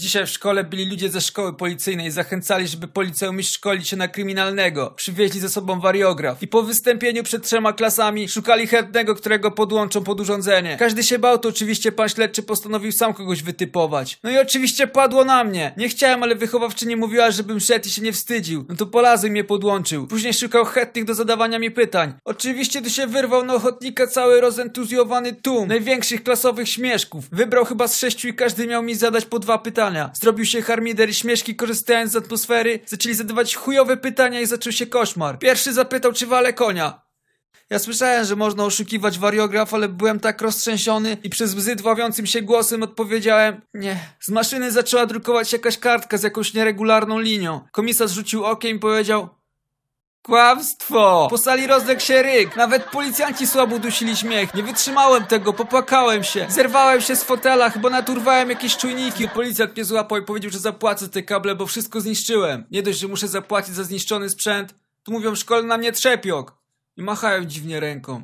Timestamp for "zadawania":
21.14-21.58